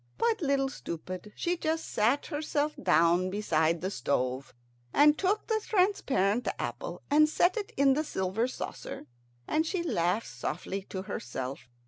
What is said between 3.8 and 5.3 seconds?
the stove, and